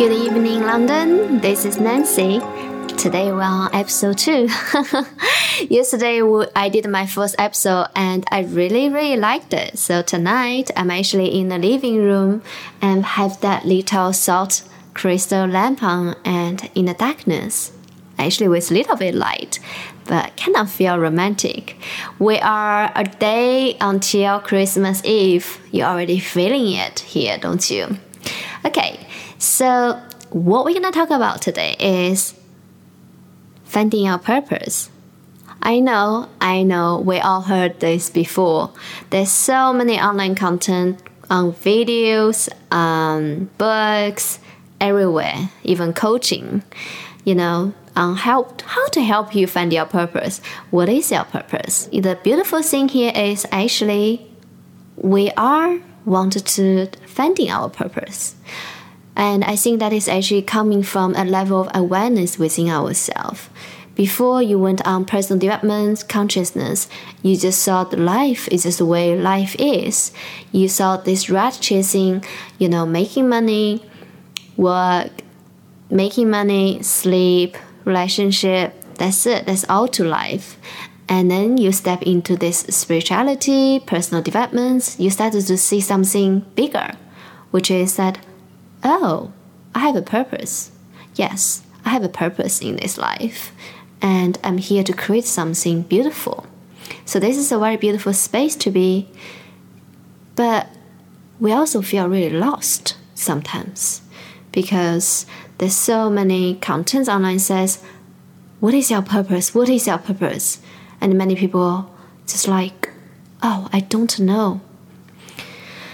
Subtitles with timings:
[0.00, 1.40] Good evening, London.
[1.42, 2.40] This is Nancy.
[2.96, 4.48] Today we're on episode two.
[5.68, 6.22] Yesterday
[6.56, 9.78] I did my first episode and I really, really liked it.
[9.78, 12.40] So tonight I'm actually in the living room
[12.80, 14.62] and have that little salt
[14.94, 17.70] crystal lamp on and in the darkness.
[18.18, 19.58] Actually with a little bit light,
[20.06, 21.76] but kind of feel romantic.
[22.18, 25.60] We are a day until Christmas Eve.
[25.70, 27.98] You're already feeling it here, don't you?
[28.64, 29.06] Okay,
[29.40, 32.34] so what we're gonna talk about today is
[33.64, 34.90] finding our purpose.
[35.62, 38.70] I know, I know, we all heard this before.
[39.08, 44.40] There's so many online content on videos, um, books,
[44.78, 46.62] everywhere, even coaching,
[47.24, 50.40] you know, on help how to help you find your purpose.
[50.70, 51.86] What is your purpose?
[51.86, 54.30] The beautiful thing here is actually
[54.96, 58.34] we are wanted to finding our purpose.
[59.16, 63.48] And I think that is actually coming from a level of awareness within ourselves.
[63.94, 66.88] Before you went on personal development consciousness,
[67.22, 70.12] you just thought life is just the way life is.
[70.52, 72.24] You thought this rat chasing,
[72.58, 73.84] you know, making money,
[74.56, 75.10] work,
[75.90, 80.56] making money, sleep, relationship, that's it, that's all to life.
[81.08, 86.92] And then you step into this spirituality, personal development, you started to see something bigger,
[87.50, 88.24] which is that
[88.84, 89.32] oh,
[89.74, 90.70] I have a purpose.
[91.14, 93.52] Yes, I have a purpose in this life,
[94.00, 96.46] and I'm here to create something beautiful.
[97.04, 99.08] So, this is a very beautiful space to be,
[100.34, 100.68] but
[101.38, 104.02] we also feel really lost sometimes
[104.52, 105.26] because
[105.58, 107.82] there's so many contents online says
[108.60, 110.60] what is your purpose what is your purpose
[111.00, 111.90] and many people
[112.26, 112.90] just like
[113.42, 114.60] oh i don't know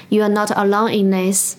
[0.09, 1.57] you are not alone in this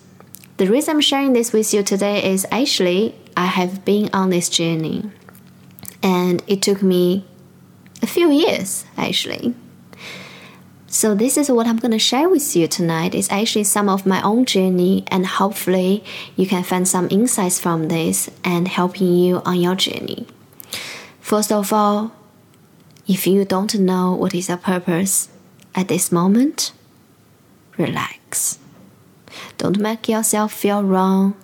[0.57, 4.49] the reason I'm sharing this with you today is actually I have been on this
[4.49, 5.09] journey
[6.01, 7.25] and it took me
[8.01, 9.53] a few years actually.
[10.87, 14.07] So this is what I'm going to share with you tonight is actually some of
[14.07, 16.03] my own journey and hopefully
[16.35, 20.25] you can find some insights from this and helping you on your journey.
[21.19, 22.13] First of all,
[23.07, 25.29] if you don't know what is your purpose
[25.75, 26.71] at this moment,
[27.77, 28.57] relax.
[29.57, 31.35] Don't make yourself feel wrong.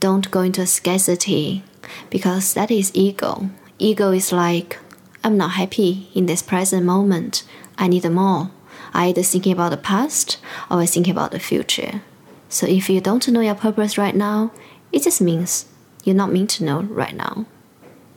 [0.00, 1.64] Don't go into scarcity
[2.10, 3.50] because that is ego.
[3.78, 4.78] Ego is like,
[5.24, 7.44] I'm not happy in this present moment.
[7.76, 8.50] I need more.
[8.94, 10.38] I either thinking about the past
[10.70, 12.02] or I thinking about the future.
[12.48, 14.52] So if you don't know your purpose right now,
[14.92, 15.66] it just means
[16.04, 17.46] you're not meant to know right now.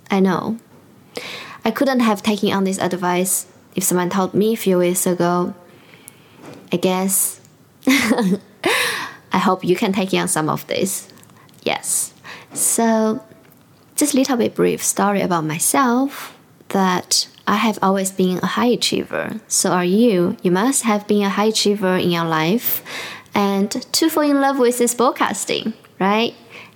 [0.09, 0.57] I know.
[1.66, 3.45] I couldn't have taken on this advice
[3.75, 5.53] if someone told me a few years ago.
[6.72, 7.41] I guess
[9.31, 11.07] I hope you can take in some of this.
[11.63, 12.13] Yes.
[12.53, 13.23] So,
[13.95, 16.37] just a little bit brief story about myself
[16.69, 19.41] that I have always been a high achiever.
[19.47, 20.37] So are you.
[20.41, 22.83] You must have been a high achiever in your life
[23.33, 26.33] and to fall in love with this podcasting, right?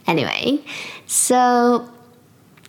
[0.07, 0.59] Anyway,
[1.07, 1.89] so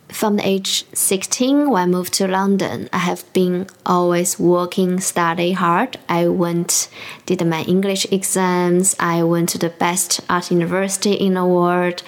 [0.09, 5.51] from the age 16 when I moved to London, I have been always working, study
[5.51, 5.97] hard.
[6.07, 6.87] I went,
[7.25, 8.95] did my English exams.
[8.99, 12.03] I went to the best art university in the world.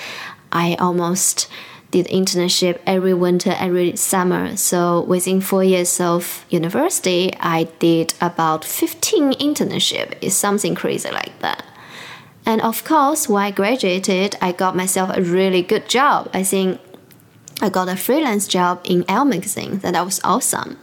[0.52, 1.48] I almost
[1.92, 4.56] did internship every winter, every summer.
[4.56, 10.14] So within four years of university, I did about 15 internship.
[10.22, 11.66] It's something crazy like that.
[12.46, 16.30] And of course, when I graduated, I got myself a really good job.
[16.34, 16.80] I think
[17.62, 19.80] I got a freelance job in Elle magazine.
[19.80, 20.78] That was awesome.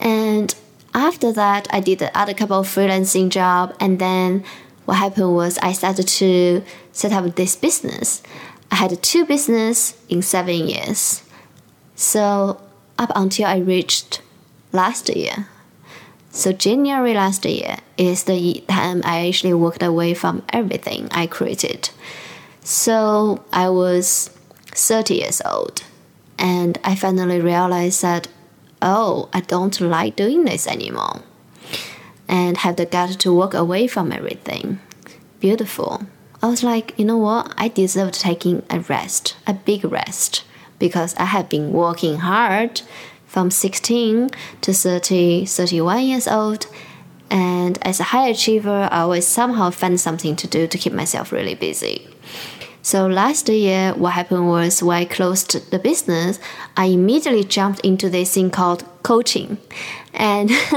[0.00, 0.54] And
[0.94, 3.76] after that, I did the other couple of freelancing job.
[3.78, 4.44] And then
[4.86, 8.22] what happened was I started to set up this business.
[8.70, 11.22] I had two business in seven years.
[11.94, 12.60] So
[12.98, 14.22] up until I reached
[14.72, 15.48] last year.
[16.30, 21.90] So January last year is the time I actually walked away from everything I created.
[22.62, 24.30] So I was
[24.72, 25.82] 30 years old
[26.38, 28.28] and I finally realized that,
[28.80, 31.22] oh, I don't like doing this anymore.
[32.28, 34.80] And have the gut to walk away from everything.
[35.40, 36.06] Beautiful.
[36.42, 37.52] I was like, you know what?
[37.56, 40.44] I deserve taking a rest, a big rest,
[40.78, 42.82] because I have been working hard
[43.26, 44.30] from 16
[44.60, 46.66] to 30, 31 years old.
[47.30, 51.32] And as a high achiever, I always somehow find something to do to keep myself
[51.32, 52.08] really busy.
[52.88, 56.40] So last year, what happened was when I closed the business,
[56.74, 59.58] I immediately jumped into this thing called coaching.
[60.14, 60.48] And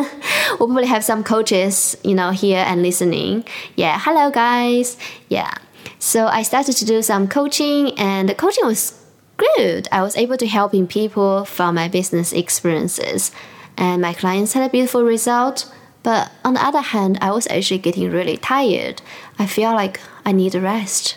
[0.59, 3.45] we'll probably have some coaches, you know, here and listening.
[3.77, 4.97] Yeah, hello guys.
[5.29, 5.53] Yeah.
[5.99, 8.93] So I started to do some coaching, and the coaching was
[9.37, 9.87] good.
[9.89, 13.31] I was able to helping people from my business experiences,
[13.77, 15.73] and my clients had a beautiful result.
[16.03, 19.01] But on the other hand, I was actually getting really tired.
[19.39, 21.15] I feel like I need a rest.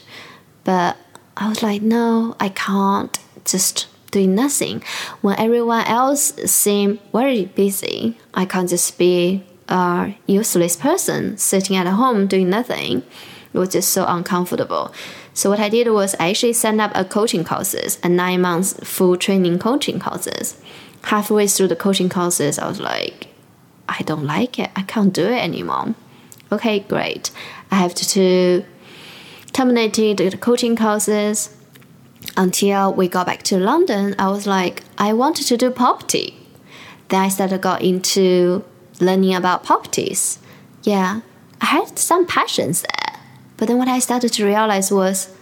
[0.64, 0.96] But
[1.36, 4.82] I was like, no, I can't just doing nothing.
[5.20, 11.86] When everyone else seem very busy, I can't just be a useless person sitting at
[11.86, 13.02] home doing nothing.
[13.52, 14.92] It was just so uncomfortable.
[15.32, 18.74] So what I did was I actually signed up a coaching courses, a nine months
[18.84, 20.60] full training coaching courses.
[21.02, 23.28] Halfway through the coaching courses, I was like,
[23.88, 24.70] I don't like it.
[24.74, 25.94] I can't do it anymore.
[26.50, 27.30] Okay, great.
[27.70, 28.64] I have to, to
[29.54, 31.56] terminate the coaching courses
[32.36, 34.14] until we got back to London.
[34.18, 36.36] I was like, I wanted to do property.
[37.08, 38.64] Then I started got into
[39.00, 40.38] learning about properties.
[40.82, 41.20] Yeah,
[41.60, 43.20] I had some passions there.
[43.56, 45.32] But then what I started to realize was,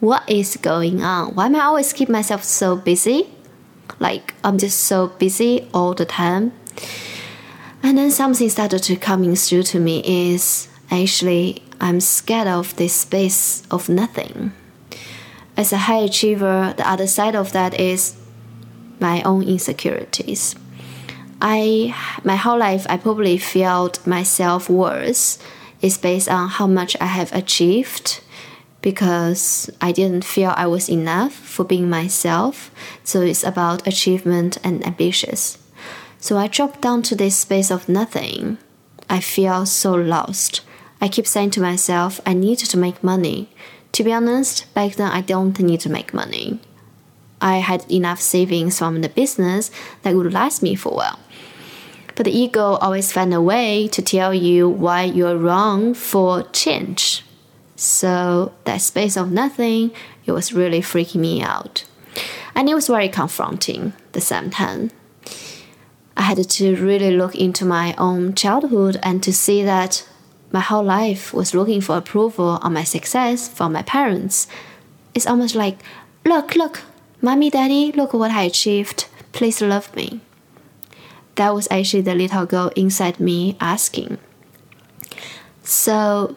[0.00, 1.34] what is going on?
[1.34, 3.30] Why am I always keep myself so busy?
[3.98, 6.52] Like I'm just so busy all the time.
[7.82, 12.94] And then something started to coming through to me is actually I'm scared of this
[12.94, 14.52] space of nothing.
[15.56, 18.14] As a high achiever, the other side of that is
[19.00, 20.54] my own insecurities.
[21.40, 21.92] I
[22.22, 25.42] my whole life I probably felt my self worth
[25.80, 28.20] is based on how much I have achieved
[28.80, 32.70] because I didn't feel I was enough for being myself.
[33.02, 35.58] So it's about achievement and ambitious.
[36.20, 38.58] So I dropped down to this space of nothing.
[39.10, 40.60] I feel so lost.
[41.02, 43.48] I keep saying to myself, I need to make money.
[43.90, 46.60] To be honest, back then I don't need to make money.
[47.40, 49.72] I had enough savings from the business
[50.02, 51.18] that would last me for a while.
[52.14, 57.24] But the ego always find a way to tell you why you're wrong for change.
[57.74, 59.90] So that space of nothing,
[60.24, 61.84] it was really freaking me out.
[62.54, 64.92] And it was very confronting the same time.
[66.16, 70.06] I had to really look into my own childhood and to see that
[70.52, 74.46] my whole life was looking for approval on my success from my parents.
[75.14, 75.78] It's almost like,
[76.24, 76.82] look, look,
[77.20, 79.06] mommy, daddy, look what I achieved.
[79.32, 80.20] Please love me
[81.36, 84.18] that was actually the little girl inside me asking.
[85.62, 86.36] So,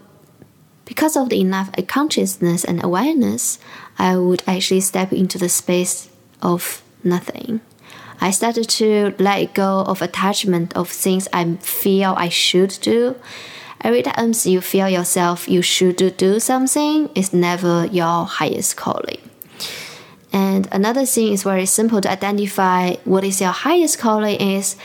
[0.85, 3.59] because of the enough consciousness and awareness,
[3.97, 6.09] I would actually step into the space
[6.41, 7.61] of nothing.
[8.21, 13.15] I started to let go of attachment of things I feel I should do.
[13.85, 19.21] Every time you feel yourself you should do something, it's never your highest calling.
[20.33, 24.75] And another thing is very simple to identify what is your highest calling is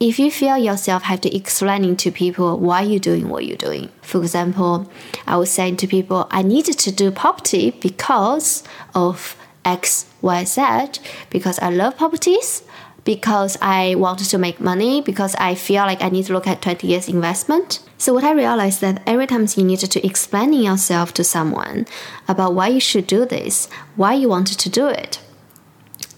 [0.00, 3.88] if you feel yourself have to explaining to people why you're doing what you're doing.
[4.02, 4.90] For example,
[5.28, 8.64] I was saying to people, I needed to do property because
[8.96, 11.00] of X, Y, Z,
[11.30, 12.64] because I love properties,
[13.04, 16.62] because I wanted to make money, because I feel like I need to look at
[16.62, 17.80] 20 years investment.
[17.98, 21.86] So what I realized that every time you needed to explaining yourself to someone
[22.28, 25.20] about why you should do this, why you wanted to do it,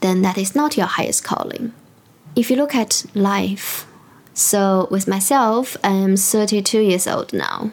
[0.01, 1.73] then that is not your highest calling.
[2.35, 3.87] If you look at life,
[4.35, 7.73] so with myself, I'm 32 years old now.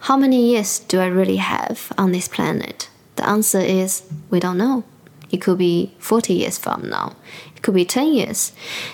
[0.00, 2.88] How many years do I really have on this planet?
[3.16, 4.84] The answer is we don't know.
[5.30, 7.16] It could be 40 years from now.
[7.58, 8.52] It could be 10 years.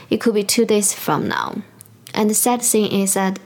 [0.08, 1.60] It could be two days from now.
[2.14, 3.38] And the sad thing is that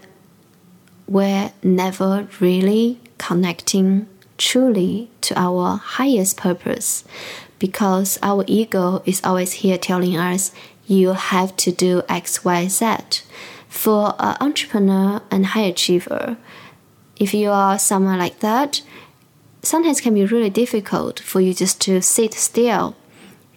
[1.08, 4.06] we're never really connecting
[4.36, 7.02] truly to our highest purpose
[7.58, 10.52] because our ego is always here telling us
[10.86, 13.24] you have to do X, Y, Z.
[13.68, 16.36] For an entrepreneur and high achiever,
[17.16, 18.82] if you are someone like that,
[19.62, 22.94] sometimes can be really difficult for you just to sit still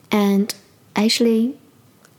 [0.10, 0.56] and
[0.95, 1.57] actually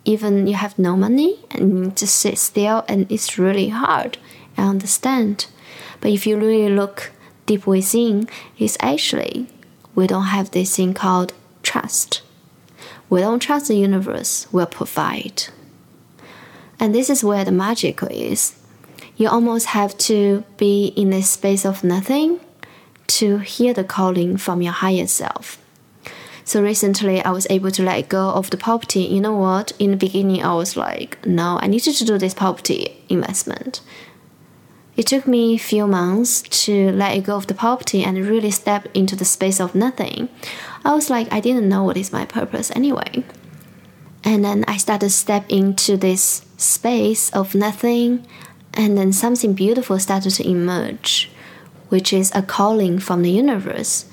[0.04, 4.18] even you have no money and just sit still and it's really hard
[4.56, 5.46] I understand.
[6.00, 7.12] But if you really look
[7.46, 9.46] deep within, it's actually
[9.94, 12.22] we don't have this thing called trust.
[13.08, 15.44] We don't trust the universe will provide.
[16.80, 18.54] And this is where the magic is.
[19.16, 22.40] You almost have to be in this space of nothing
[23.08, 25.62] to hear the calling from your higher self.
[26.44, 29.02] So recently, I was able to let go of the property.
[29.02, 29.72] You know what?
[29.78, 33.80] In the beginning, I was like, no, I needed to do this property investment.
[34.94, 38.88] It took me a few months to let go of the property and really step
[38.92, 40.28] into the space of nothing.
[40.84, 43.25] I was like, I didn't know what is my purpose anyway.
[44.25, 48.26] And then I started to step into this space of nothing,
[48.75, 51.30] and then something beautiful started to emerge,
[51.88, 54.04] which is a calling from the universe.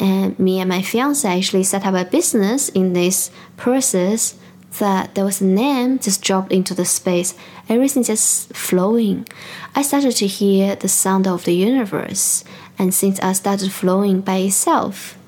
[0.00, 4.34] And me and my fiance actually set up a business in this process
[4.78, 7.34] that there was a name just dropped into the space,
[7.68, 9.28] everything just flowing.
[9.74, 12.44] I started to hear the sound of the universe,
[12.78, 15.18] and since I started flowing by itself,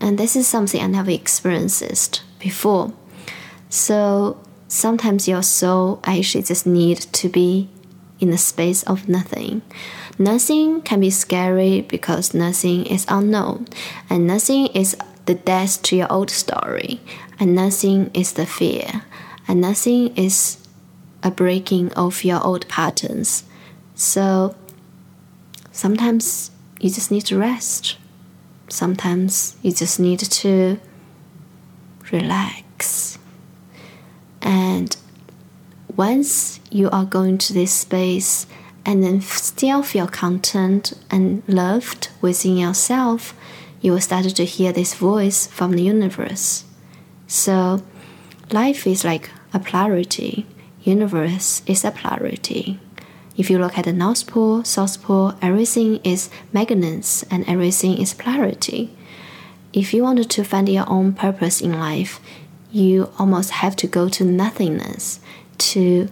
[0.00, 2.92] and this is something I never experienced before.
[3.70, 7.70] So sometimes your soul actually just need to be
[8.20, 9.62] in the space of nothing.
[10.18, 13.68] Nothing can be scary because nothing is unknown,
[14.10, 14.96] and nothing is
[15.26, 17.00] the death to your old story,
[17.38, 19.02] and nothing is the fear,
[19.46, 20.58] and nothing is
[21.22, 23.44] a breaking of your old patterns.
[23.94, 24.56] So
[25.70, 27.96] sometimes you just need to rest.
[28.68, 30.80] Sometimes you just need to
[32.10, 33.18] relax.
[34.42, 34.96] And
[35.96, 38.46] once you are going to this space
[38.88, 43.34] and then still feel content and loved within yourself,
[43.82, 46.64] you will start to hear this voice from the universe.
[47.26, 47.82] So,
[48.50, 50.46] life is like a polarity.
[50.84, 52.80] Universe is a polarity.
[53.36, 58.14] If you look at the North Pole, South Pole, everything is magnets and everything is
[58.14, 58.96] polarity.
[59.74, 62.20] If you wanted to find your own purpose in life,
[62.72, 65.20] you almost have to go to nothingness
[65.58, 66.08] to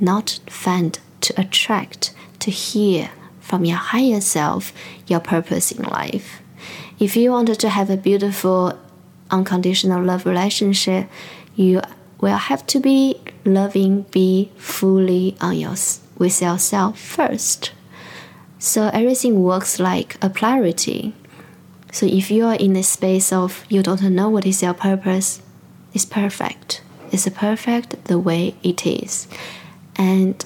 [0.00, 3.10] not find, to attract, to hear
[3.40, 4.72] from your higher self
[5.06, 6.40] your purpose in life.
[6.98, 8.78] If you wanted to have a beautiful,
[9.30, 11.08] unconditional love relationship,
[11.56, 11.80] you
[12.20, 15.74] will have to be loving, be fully on your,
[16.16, 17.72] with yourself first.
[18.58, 21.14] So everything works like a polarity.
[21.90, 25.42] So if you are in a space of you don't know what is your purpose,
[25.92, 26.82] it's perfect.
[27.10, 29.26] It's perfect the way it is.
[29.96, 30.42] And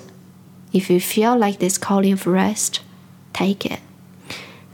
[0.77, 2.83] if you feel like this calling of rest,
[3.33, 3.81] take it.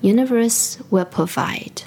[0.01, 1.83] Universe will provide.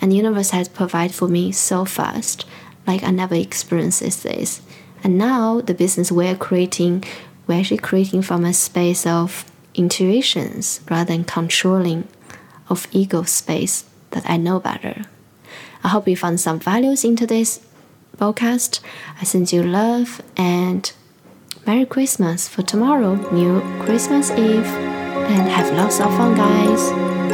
[0.00, 2.46] And universe has provided for me so fast,
[2.86, 4.62] like I never experienced this.
[5.04, 7.04] And now the business we're creating,
[7.46, 9.44] we're actually creating from a space of
[9.74, 12.08] intuitions rather than controlling
[12.70, 15.04] of ego space that I know better.
[15.84, 17.60] I hope you found some values into this
[18.16, 18.80] podcast.
[19.20, 20.90] I send you love and
[21.68, 27.27] Merry Christmas for tomorrow, New Christmas Eve, and have lots of fun, guys.